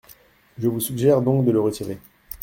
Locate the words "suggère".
0.79-1.21